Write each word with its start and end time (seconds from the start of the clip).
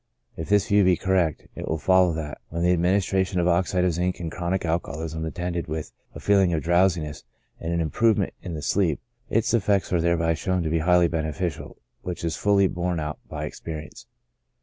If 0.35 0.49
this 0.49 0.69
view 0.69 0.83
be 0.83 0.95
correct, 0.95 1.45
it 1.53 1.67
will 1.67 1.77
follow 1.77 2.11
that, 2.13 2.39
when 2.49 2.63
the 2.63 2.75
administra 2.75 3.23
tion 3.23 3.39
of 3.39 3.47
oxide 3.47 3.83
of 3.85 3.93
zinc 3.93 4.19
in 4.19 4.31
chronic 4.31 4.65
alcoholism 4.65 5.23
is 5.23 5.29
attended 5.29 5.67
with 5.67 5.91
a 6.15 6.19
feeling 6.19 6.51
of 6.53 6.63
drowsiness 6.63 7.23
and 7.59 7.71
an 7.71 7.79
improvement 7.81 8.33
in 8.41 8.55
the 8.55 8.63
sleep, 8.63 8.99
its 9.29 9.53
effects 9.53 9.93
are 9.93 10.01
thereby 10.01 10.33
shown 10.33 10.63
to 10.63 10.71
be 10.71 10.79
highly 10.79 11.07
beneficial, 11.07 11.77
which 12.01 12.23
is 12.23 12.35
fully 12.35 12.63
I 12.65 12.69
borne 12.69 12.99
out 12.99 13.19
by 13.29 13.45
experience. 13.45 14.07